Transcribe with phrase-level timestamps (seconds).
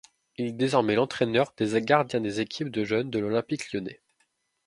[0.37, 4.01] Il est désormais l'entraîneur des gardiens des équipes de jeunes de l'Olympique lyonnais.